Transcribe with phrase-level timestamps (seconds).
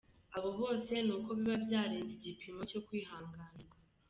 [0.35, 3.77] Abo bose ni uko biba byarenze igipimo cyo kwihanganirwa.